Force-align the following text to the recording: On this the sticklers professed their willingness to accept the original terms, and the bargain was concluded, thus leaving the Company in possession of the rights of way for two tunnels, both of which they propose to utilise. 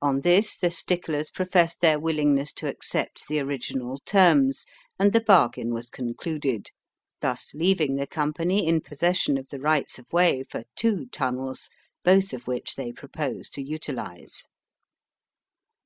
On 0.00 0.22
this 0.22 0.56
the 0.56 0.70
sticklers 0.70 1.30
professed 1.30 1.82
their 1.82 2.00
willingness 2.00 2.50
to 2.54 2.66
accept 2.66 3.28
the 3.28 3.40
original 3.40 3.98
terms, 4.06 4.64
and 4.98 5.12
the 5.12 5.20
bargain 5.20 5.74
was 5.74 5.90
concluded, 5.90 6.70
thus 7.20 7.52
leaving 7.52 7.96
the 7.96 8.06
Company 8.06 8.66
in 8.66 8.80
possession 8.80 9.36
of 9.36 9.48
the 9.48 9.60
rights 9.60 9.98
of 9.98 10.10
way 10.14 10.44
for 10.44 10.62
two 10.76 11.08
tunnels, 11.12 11.68
both 12.02 12.32
of 12.32 12.46
which 12.46 12.76
they 12.76 12.90
propose 12.90 13.50
to 13.50 13.60
utilise. 13.62 14.46